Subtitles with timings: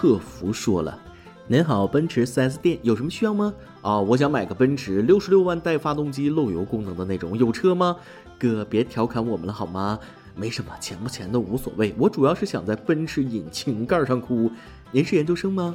[0.00, 0.98] 客服说了
[1.46, 3.52] ：“您好，奔驰 4S 店有什么需要吗？
[3.82, 7.94] 啊，我想买个奔驰六十六万带发动机漏油功能的那种，有车吗？
[8.38, 9.98] 哥，别调侃我们了好吗？
[10.34, 14.50] 没什么，钱不钱的无所谓，我主要是想在奔驰引擎盖上哭。
[14.90, 15.74] 您是研究生吗？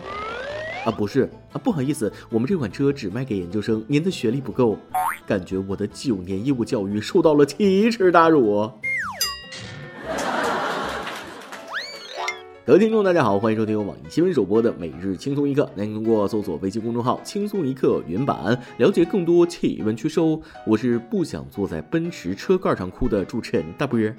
[0.88, 4.76] 啊，不是啊，不好意思，我们这款车只卖给研究生，您的学历不够。
[5.28, 8.68] 感觉我的九年义务教育受到了奇耻大辱。”
[12.66, 15.70] 各位听众，大家好，欢迎收听由网易新闻首播的每日轻松一刻。
[15.76, 20.42] 您通过搜索微信公众号“轻松一刻”原版了解更多气温趋势哦。
[20.66, 24.16] 我是不想坐在奔驰车盖上哭的主持人大波儿。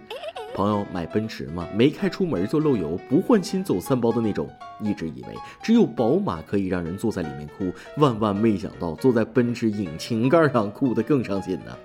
[0.55, 1.67] 朋友买奔驰吗？
[1.75, 4.49] 没开出门就漏油，不换新走三包的那种。
[4.81, 5.29] 一直以为
[5.61, 11.77] 只有宝马可以让人坐在里面哭，万万没想到坐在奔驰引擎盖上哭得更伤心呢。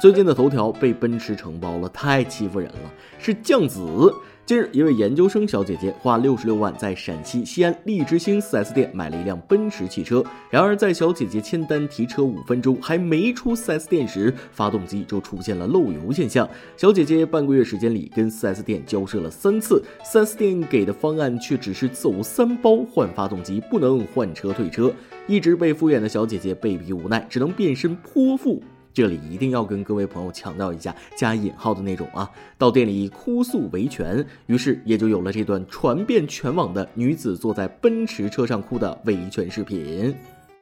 [0.00, 4.12] 最近的头条被奔驰承包了，太欺负人了，是酱紫。
[4.46, 10.24] 近日，一位研究生小姐姐花六十六万在陕西西安利之星 4S 店买了一辆奔驰汽车。
[10.50, 16.48] 然而，在小姐姐签单提车五分钟还没出 4S 店时，发动机就出现了漏油现象。
[16.76, 24.92] 小姐姐半个月时间里跟 4S 店交涉了三次，4S 店给的方案却只是走三包换发动机，不能换车退车。
[25.28, 28.60] 一直被敷衍的小姐姐被逼无奈，只能变身泼妇。
[28.92, 32.28] 这里一定要跟各位朋友强调一下，加引号的那种啊！
[32.58, 40.14] 到店里哭诉维权，于是也就有了这段传遍全网的女子坐在奔驰车上哭的维权视频。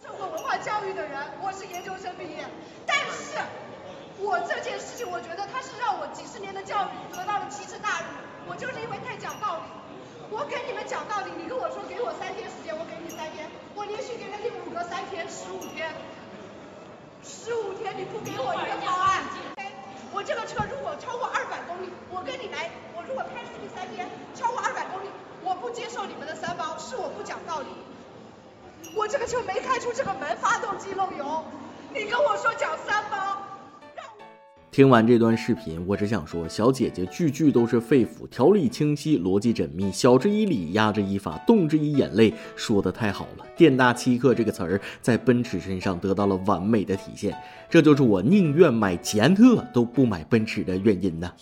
[0.05, 2.45] 受过文化教育的人，我是研究生毕业，
[2.87, 3.41] 但是
[4.21, 8.07] 我这件事情，我觉得他是让我几十年的教育得到了奇耻大辱。
[8.47, 9.65] 我就是因为太讲道理，
[10.31, 15.89] 我给你们讲道理，你跟我说给我三天时间，我给你三天，我连续给了你五个三天，十五天。
[17.29, 19.23] 十五天你不给我一个方案，
[20.15, 25.11] 我这个车如果超过二百公里，我跟你来，我如果开出去三天，超过二百公里，
[25.45, 27.67] 我不接受你们的三包，是我不讲道理。
[28.97, 31.45] 我这个车没开出这个门，发动机漏油，
[31.93, 33.48] 你跟我说讲三包。
[34.71, 43.47] 听完这段视频，我只想说，小姐姐句句都是肺腑，条理清晰，逻辑缜密，晓之以理，压之以法，动之以眼泪，说的太好了。
[43.57, 47.35] 店大欺客这个词儿在奔驰身上得到了完美的体现，
[47.69, 51.33] 这就是我宁愿买捷安特都不买奔驰的原因呢。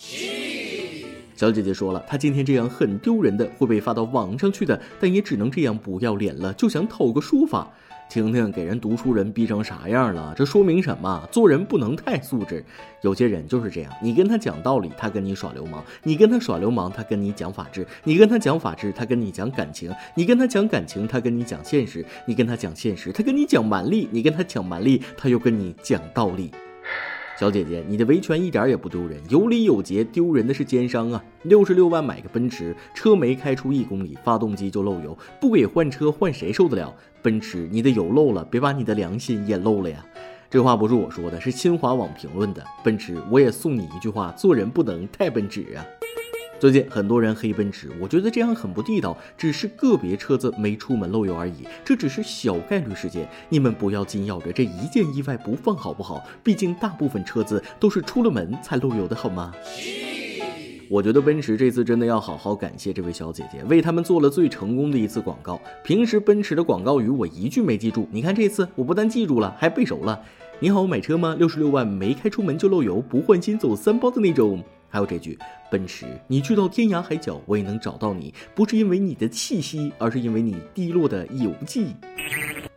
[1.35, 7.71] 小姐姐说了，她今天这样很丢人的，会被发到网上去的，但也只能这样不要脸了，就想讨个说法。
[8.09, 10.33] 婷婷给人读书人逼成啥样了？
[10.35, 11.27] 这说明什么？
[11.31, 12.63] 做人不能太素质。
[13.01, 26.49] 有些人就是这样，你跟他讲道理，他跟你耍流氓；你跟他耍流氓，他跟你讲法治；你跟他讲法治，他跟你讲感情；你跟他讲感情，他跟你讲现实；你跟他讲现实，他跟你讲蛮力；你跟他讲蛮力，他又跟你讲道理。
[27.39, 31.23] 小姐姐，你的维权一点也不丢人，有理有节，丢人的是奸商啊！
[31.43, 36.91] 六十六万买个奔驰，车没开出一公里，发动机就漏油，不给换车，换谁受得了？
[37.21, 40.03] 奔驰，你的油漏了，别把你的良心也漏了呀！
[40.49, 42.63] 这话不是我说的，是新华网评论的。
[42.83, 45.85] 奔驰，我也送你一句话：做人不能太奔驰啊！
[46.59, 49.15] 最近很多人黑奔驰，我觉得这样很不地道。
[49.37, 56.23] 只是个别车子没出门漏油而已，这只是小概率事件，你们不要紧咬着这一件意外不放好不好？
[56.43, 59.53] 毕竟大部分车子都是出了门才漏油的好吗？
[60.89, 65.61] 我觉得奔驰这次真的要好好感谢这位小姐姐，为他们做了最成功的一次广告。
[65.83, 70.19] 平时奔驰的广告语我一句没记住，你看这次我不但记住了，还背熟了。
[70.59, 71.35] 你好，买车吗？
[71.37, 74.63] 六十六万没开出门就漏油，不换新走三包的那种。
[74.89, 75.37] 还有这句，
[75.69, 81.87] 奔驰，你去到天涯海角，我也能找到你，不是因为你的气息，而是因为你滴落的油迹。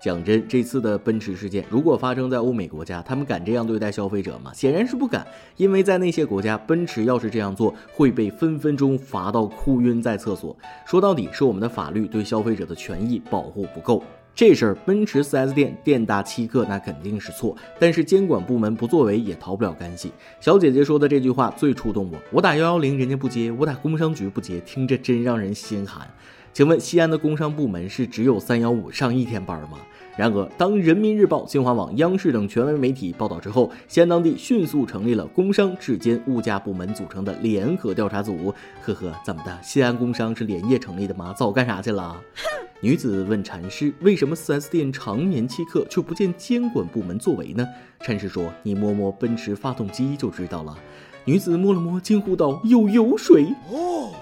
[0.00, 4.50] 讲真，这次的奔驰事件如果发生在欧美国家，他们敢这样对待消费者吗？
[4.54, 5.26] 显然是不敢，
[5.56, 10.56] 因为在那些国家，奔驰要是这样做，会被分分钟罚到哭晕在厕所。
[10.87, 14.03] 说到底，是我们的法律对消费者的权益保护不够。
[14.40, 17.54] 这事儿，奔驰 4S 店店大欺客，那肯定是错。
[17.78, 20.10] 但是监管部门不作为，也逃不了干系。
[20.40, 22.18] 小姐姐说的这句话最触动我。
[22.32, 26.08] 我打幺幺零，人家不接；我打工商局不接，听着真让人心寒。
[26.54, 29.76] 请问西安的工商部门是只有三幺五上一天班吗？
[30.16, 38.54] 然而，当人民日报、新华网、央视等权威媒体报道之后，西安当地迅速成立了工商质监物价部门组成的联合调查组。
[38.81, 39.58] 呵呵，怎么的？
[39.62, 41.34] 西安工商是连夜成立的吗？
[41.36, 42.19] 早干啥去了？
[42.34, 47.67] 哼 女子问禅师：“为什么 4S 店常年欺客，却不见监管部门作为呢？”
[48.00, 50.75] 禅师说：“你摸摸奔驰发动机就知道了。”
[51.27, 53.55] 女子摸了摸，惊呼道：“有油水！”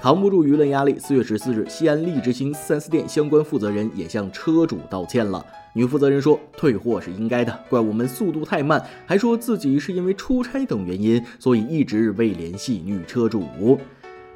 [0.03, 5.47] 扛不住舆论压力，四月十四日，西安利之星 4S 店相关负责人也向车主道歉了。
[5.73, 13.45] 女负责人说：“退货是应该的，怪我们速度太慢，还说自己是因为出差等原因，所以一直未联系女车主。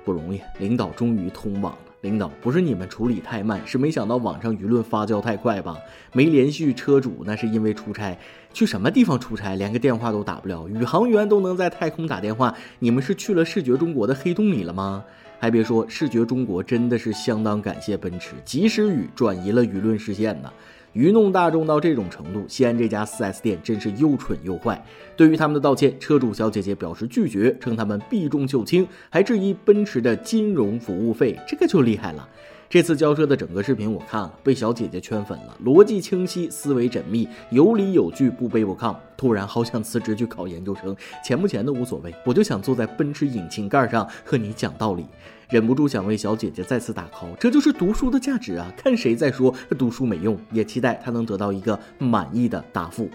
[0.05, 5.78] 不容易，领导终于通网。”领导不是你们处理太慢，是没想到网上舆论发酵太快吧？
[6.12, 8.19] 没联系车主那是因为出差，
[8.52, 15.04] 去什么地方出差，连个电话都打不了，宇航员都能在太空打电话，你们是去了视觉中国的黑洞里了吗？
[15.38, 20.52] 还别说，视觉中国真的是相当感谢奔驰，及时雨转移了舆论视线呢。
[20.93, 24.85] 愚弄大众到这种程度，西安这家 4S 店真是又蠢又坏。
[25.17, 32.29] 对于他们的道歉，车主小姐姐表示拒绝，称他们避重就轻，还质疑奔驰的金融服务费，这个就厉害了。
[32.69, 38.97] 这次交涉的整个视频我看了，被小姐姐圈粉了，逻辑清晰，思维缜密，有理有据，不卑不亢。
[39.15, 45.05] 突然好想辞职去考研究生，钱不钱的无所谓，我就想坐在奔驰引擎盖上和你讲道理。
[45.52, 48.72] 忍不住想为小姐姐再次打 call，这就是读书的价值啊！
[48.75, 53.06] 看谁再说读书没用，也期待她能得到一个满意的答复。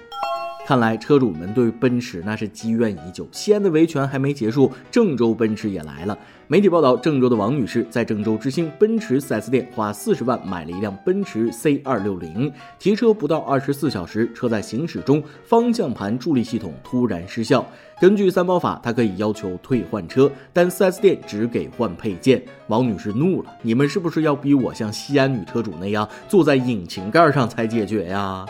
[0.67, 3.25] 看来车主们对奔驰那是积怨已久。
[3.31, 6.17] 西安的维权还没结束，郑州奔驰也来了。
[6.47, 17.65] 媒体报道，郑州的王女士在郑州之星奔驰 4S 店花四十万买了一辆奔驰 C 二六零，提车不到二十四小时，车在行驶中方向盘助力系统突然失效。
[18.01, 22.43] 根据三包法，她可以要求退换车，但 4S 店只给换配件。
[22.67, 28.45] 王女士怒了：“你们是不是要逼我像西安女车主那样坐在引擎盖上才解决呀？”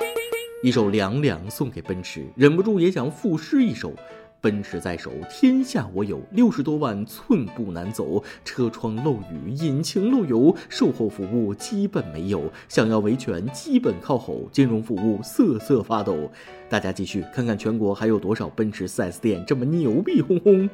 [0.64, 3.94] 一首凉凉送给奔驰，忍不住也想赋诗一首：
[4.42, 16.32] 奔驰在手，天下我有，六十多万寸步难走，车窗漏雨，引擎漏油，售后服务基本没有，想要维权基本靠吼，金融服务瑟瑟发抖。
[16.68, 20.68] 大家继续看看全国还有多少奔驰 4S 店这么牛逼哄哄。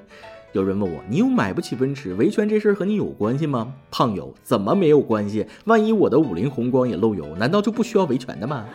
[0.54, 3.74] 有人问我，你又买不起奔驰，维权这事儿和你有关系吗？
[3.92, 5.46] 胖友，怎么没有关系？
[5.66, 8.66] 万一我的五菱宏光也漏油，难道就不需要维权的吗？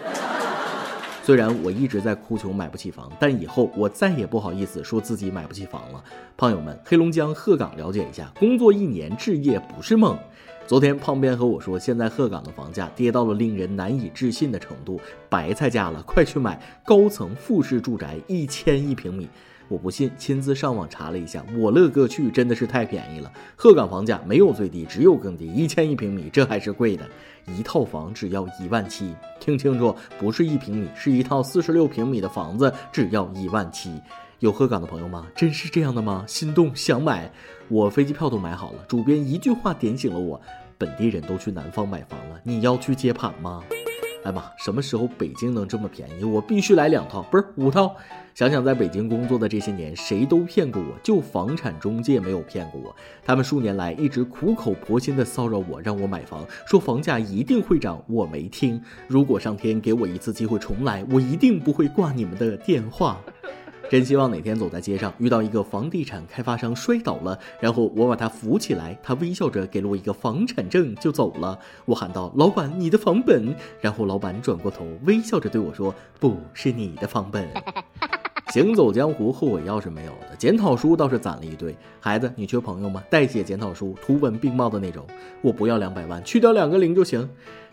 [1.28, 6.02] 虽然我一直在哭穷买不起房，但以后我再也不好意思说自己买不起房了。
[6.38, 10.18] 胖友们，黑龙江鹤岗了解一下，工作一年置业不是梦。
[10.66, 14.98] 昨天胖编和我说，现在鹤岗的房价跌到了令人难以置信的程度，
[15.28, 19.28] 白菜价了，快去买高层复式住宅，一千一平米。
[19.68, 23.30] 我不信，亲自上网查了一下，我乐各去真的是太便宜了。
[23.54, 27.06] 鹤岗房价没有最低，只有更低，一千一平米，这还是贵的。
[27.46, 34.00] 一套房只要一万七，听清楚，不是一平米，是一套四十六平米的房子，只要一万七。
[34.40, 35.26] 有鹤岗的朋友吗？
[35.34, 36.24] 真是这样的吗？
[36.26, 37.30] 心动想买，
[37.68, 38.78] 我飞机票都买好了。
[38.88, 40.40] 主编一句话点醒了我，
[40.78, 43.62] 本地人都去南方买房了，你要去接盘吗？
[44.24, 46.24] 哎妈，什么时候北京能这么便宜？
[46.24, 47.94] 我必须来两套，不是五套。
[48.34, 52.94] 想想在北京工作的这些年，谁都骗过我，就房产中介没有骗过我。
[53.24, 58.80] 他们数年来一直苦口婆心的骚扰我，让我买房，说房价一定会涨，我没听。
[59.08, 63.20] 如果上天给我一次机会重来，我一定不会挂你们的电话。
[63.90, 71.58] 真希望哪天走在街上遇到一个房地产开发商摔倒了，然后我把他扶起来，他微笑着给了我一个房产证就走了。
[71.86, 77.48] 我喊道：“老板，你的房本。”然后老板转过头微笑着对我说：“不是你的房本。
[78.52, 81.74] ”行走江湖，后悔药是没有的，检讨书倒是攒了一堆。
[82.00, 83.02] 孩子，你缺朋友吗？
[83.10, 85.06] 代写检讨书，图文并茂的那种。
[85.42, 87.28] 我不要两百万，去掉两个零就行。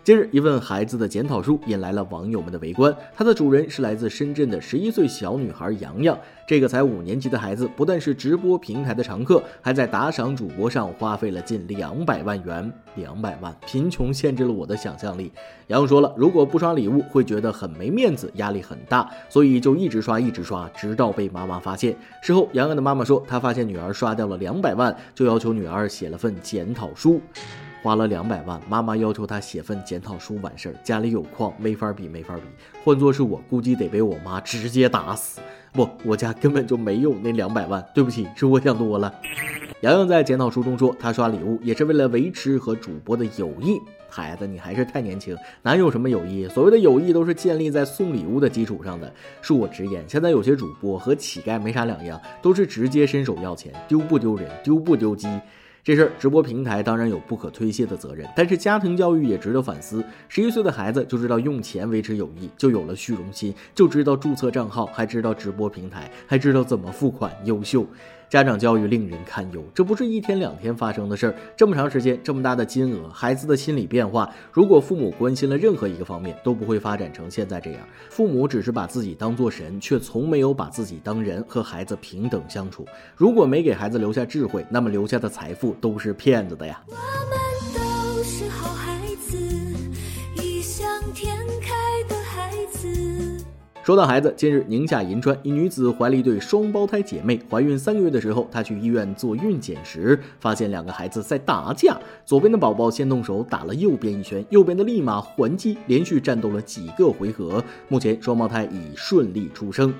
[0.06, 2.96] 近日，一份孩子的检讨书引来了网友们的围观。
[3.12, 6.16] 它的主人是来自深圳的十一岁小女孩洋洋。
[6.46, 12.72] 这个才五年级的孩子，不但是直播平台的常客，还在打赏主播上花费了近两百万元。
[12.94, 15.32] 两百万，贫穷限制了我的想象力。
[15.66, 21.96] 洋洋说了，如果不刷礼物，会觉得很没面子，压力很大，所以就一直刷，一直刷，直到被妈妈发现。
[22.22, 27.20] 事后，洋洋的妈妈说，她发现女儿刷掉了两百万，就要求女儿写了份检讨书。
[27.82, 30.74] 花了两百万，妈妈要求他写份检讨书完事儿。
[30.82, 32.42] 家里有矿，没法比，没法比。
[32.82, 35.40] 换做是我，估计得被我妈直接打死。
[35.72, 37.84] 不，我家根本就没有那两百万。
[37.94, 39.12] 对不起，是我想多了。
[39.82, 43.78] 洋洋在检讨书中说，他刷礼物也是为了维持和主播的友谊。
[44.08, 46.48] 孩子，你还是太年轻，哪有什么友谊？
[46.48, 49.12] 所谓的友谊都是建立在送礼物的基础上的。
[49.42, 54.50] 恕我直言，现在有些主播和乞丐没啥两样，都是直接伸手要钱，丢不丢人？
[54.64, 55.28] 丢不丢鸡？
[55.86, 60.04] 这事儿，直播平台当然有不可推卸的责任，但是家庭教育也值得反思。
[60.28, 67.86] 十一岁的孩子就知道用钱维持友谊，就有了虚荣心，就知道注册账号，还知道直播平台，还知道怎么付款，优秀。
[68.28, 71.34] 家长教育令人堪忧，这不是一天两天发生的事儿。
[71.56, 77.80] 这么长时间，这么大的金额，孩子的心理变化，如果父母关心了任何一个方面，都不会发展成现在这样。
[78.10, 82.84] 父母只是把自己当做神，却从没有把自己当人，和孩子平等相处。
[83.14, 86.82] 如果没给孩子留下智慧，那么留下的财富都是骗子的呀。
[93.86, 109.94] 说到孩子，近日宁夏银川一女子怀了一对双胞胎姐妹，怀孕三个月的时候，她去医院做孕检时，发现两个孩子在打架，左边的宝宝先动手打了右边一拳，右边的立马还击，连续战斗了几个回合，目前双胞胎已顺利出生。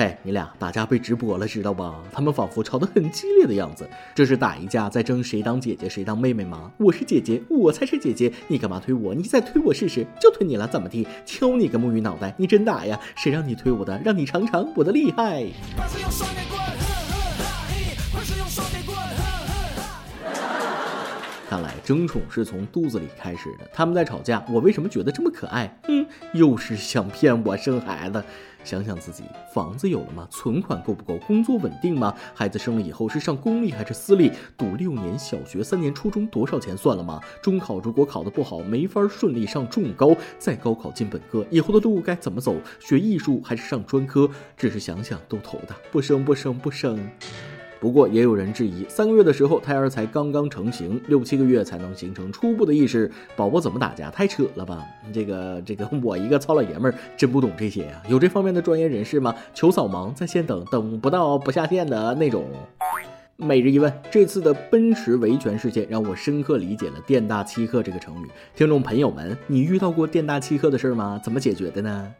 [0.00, 2.02] 嘿，你俩打架被直播了，知道吧？
[2.10, 6.72] 他们仿佛吵得很激烈的样子，这是打一架在争谁当姐姐谁当妹妹吗？
[6.78, 9.14] 我是姐姐，我才是姐姐，你干嘛推我？
[9.14, 11.06] 你再推我试试，就推你了，怎么地？
[11.26, 12.34] 敲你个木鱼脑袋！
[12.38, 12.98] 你真打呀？
[13.14, 14.00] 谁让你推我的？
[14.02, 15.44] 让你尝尝我的厉害！
[21.50, 23.68] 看来争宠是从肚子里开始的。
[23.72, 25.80] 他们在吵架，我为什么觉得这么可爱？
[25.88, 28.22] 嗯，又是想骗我生孩子。
[28.62, 30.28] 想想自己，房子有了吗？
[30.30, 31.16] 存款够不够？
[31.26, 32.14] 工作稳定吗？
[32.32, 34.30] 孩子生了以后是上公立还是私立？
[34.56, 37.20] 读六年小学，三年初中，多少钱算了吗？
[37.42, 42.54] 中考如果考得不好，没法顺利上重高，再高考进本科，以后的路该怎么走？
[42.78, 44.30] 学艺术还是上专科？
[44.56, 47.10] 只是想想都头大，不生不生不生。
[47.80, 54.10] 不过也有人质疑，三个月的时候胎儿才刚刚成型，六七个月才能形成初步的意识，宝宝怎么打架？
[54.10, 54.84] 太扯了吧！
[55.14, 58.02] 这个这个， 我一个糙老爷们儿真不懂这些呀。
[58.06, 59.34] 有这方面的专业人士吗？
[59.54, 62.44] 求扫盲，在线等，等不到不下线的那种。
[63.36, 68.26] 每日一问：这次的奔驰维权事件让我深刻理解了“店大欺客”这个成语。
[68.54, 71.18] 听众朋友们，你遇到过店大欺客的事儿吗？
[71.24, 72.12] 怎么解决的呢？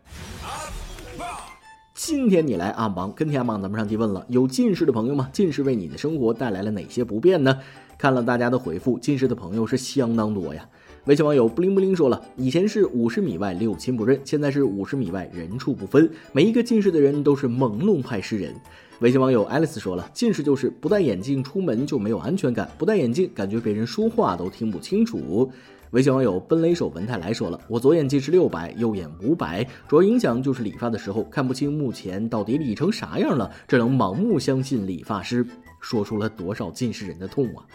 [2.02, 5.28] 今天你来阿芒跟天阿芒咱们上提问了，有近视的朋友吗？
[5.34, 7.58] 近视为你的生活带来了哪些不便呢？
[7.98, 10.66] 看了大家的回复，近视的朋友是相当多呀。
[11.04, 16.10] 微信网友不灵不灵说了，以前是五十米外六亲不认，现在是五十米外人畜不分。
[16.32, 18.54] 每一个近视的人都是朦胧派诗人。
[19.00, 25.52] 微信网友爱丽丝说了，近视就是不戴眼镜出门就没有安全感，不戴眼镜感觉别人说话都听不清楚。
[25.90, 35.44] 微信网友奔雷手文泰来说了，我左眼近视六百，右眼五百，主要影响就是理发的时候看不清目前到底理成啥样了，只能盲目相信理发师，
[35.80, 37.66] 说出了多少近视人的痛啊！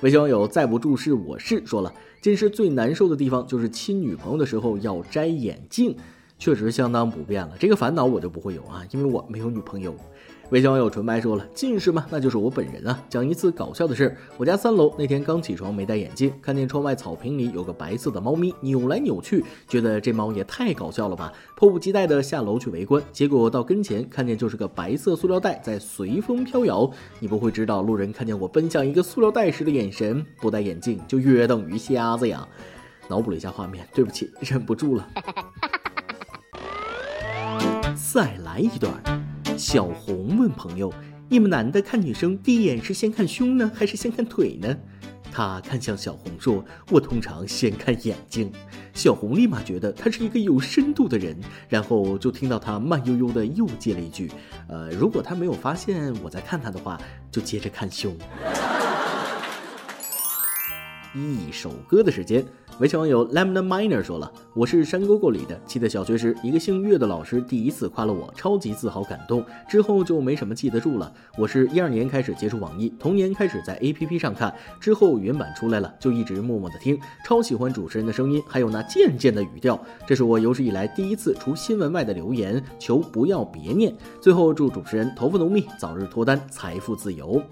[0.00, 5.96] 微信网友再不注视我是说了，近视最难受的地方就是亲女朋友的时候要摘眼镜，
[6.40, 7.54] 确实相当不便了。
[7.56, 9.94] 这个烦恼我就不会有啊，因为我没有女朋友。
[10.50, 12.04] 微信网友纯白说了：“近视吗？
[12.10, 13.00] 那就是我本人啊！
[13.08, 14.16] 讲一次搞笑的事。
[14.36, 21.32] 我家三楼那天刚起床，没戴眼镜，看见窗外草坪里有个白色的猫咪扭来扭去，觉得这猫也太搞笑了吧！
[21.54, 26.90] 迫不及待的下楼去围观，结果到跟前，看见就是个白色塑料袋在随风飘摇。
[27.20, 32.44] 你不会知道，路人看见我奔向一个塑料袋时的眼神，不戴眼镜就约等于瞎子呀！
[33.06, 35.08] 脑补了一下画面，对不起，忍不住了。
[38.12, 38.92] 再来一段。”
[39.60, 40.90] 小红问朋友
[41.28, 44.74] ：“你们男的看女生第一眼是先看胸呢，还是先看腿呢？”
[45.30, 48.50] 他看向小红说：“我通常先看眼睛。”
[48.94, 51.36] 小红立马觉得他是一个有深度的人，
[51.68, 54.32] 然后就听到他慢悠悠的又接了一句
[54.66, 56.98] ：“呃，如果他没有发现我在看他的话，
[57.30, 58.16] 就接着看胸。”
[61.12, 62.44] 一首歌的时间。
[62.78, 65.60] 微信网友 lemon miner 说了：“我是山沟沟里的。
[65.66, 69.44] 记得小学时，一个姓岳的老师第一次夸了我，超级自豪感动。
[69.68, 71.12] 之后就没什么记得住了。
[71.36, 76.96] 我是一二年开始接触网易，同年开始在 APP 上看，之后原版出来了，就一直默默的听。
[77.24, 79.78] 超喜欢主持人的声音，还有那贱贱的语调。
[80.06, 83.92] 这是我有史以来第一次除新闻外的留言，求不要别念。
[84.20, 87.42] 最后祝主持人头发浓密，早日脱单，财富自由。”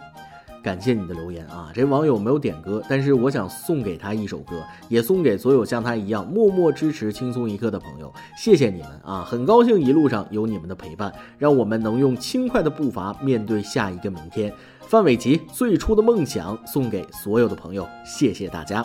[0.69, 1.71] 感谢你的留言啊！
[1.73, 8.13] 这网友没有点歌，但是我想送给他一首歌，也送给所有像他一样默默支持轻松一刻的朋友。
[8.37, 9.27] 谢谢你们啊！
[9.27, 14.53] 很高兴一路上有你们的陪伴，让我们能用轻快的步伐面对下一个明天。
[14.81, 18.85] 范玮琪最初的梦想送给所有的朋友，谢谢大家。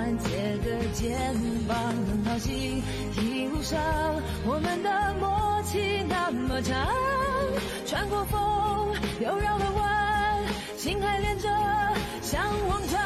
[0.00, 1.34] 温暖，借个肩
[1.68, 1.76] 膀，
[2.08, 2.82] 很高兴
[3.16, 3.78] 一路上
[4.46, 6.88] 我们的默契那么长，
[7.86, 10.42] 穿过风又绕了弯，
[10.78, 11.48] 心还连着，
[12.22, 12.99] 像往常